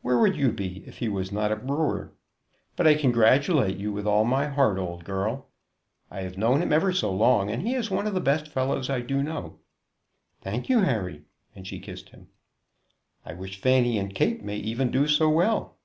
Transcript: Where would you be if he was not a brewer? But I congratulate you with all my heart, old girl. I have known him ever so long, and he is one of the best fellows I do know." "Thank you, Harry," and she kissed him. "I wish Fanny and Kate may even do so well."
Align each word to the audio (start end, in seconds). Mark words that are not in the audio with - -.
Where 0.00 0.16
would 0.20 0.36
you 0.36 0.52
be 0.52 0.84
if 0.86 0.98
he 0.98 1.08
was 1.08 1.32
not 1.32 1.50
a 1.50 1.56
brewer? 1.56 2.12
But 2.76 2.86
I 2.86 2.94
congratulate 2.94 3.78
you 3.78 3.92
with 3.92 4.06
all 4.06 4.24
my 4.24 4.46
heart, 4.46 4.78
old 4.78 5.02
girl. 5.04 5.48
I 6.08 6.20
have 6.20 6.38
known 6.38 6.62
him 6.62 6.72
ever 6.72 6.92
so 6.92 7.12
long, 7.12 7.50
and 7.50 7.62
he 7.66 7.74
is 7.74 7.90
one 7.90 8.06
of 8.06 8.14
the 8.14 8.20
best 8.20 8.46
fellows 8.46 8.88
I 8.88 9.00
do 9.00 9.24
know." 9.24 9.58
"Thank 10.40 10.68
you, 10.68 10.82
Harry," 10.82 11.22
and 11.56 11.66
she 11.66 11.80
kissed 11.80 12.10
him. 12.10 12.28
"I 13.26 13.34
wish 13.34 13.60
Fanny 13.60 13.98
and 13.98 14.14
Kate 14.14 14.44
may 14.44 14.56
even 14.58 14.92
do 14.92 15.08
so 15.08 15.28
well." 15.28 15.76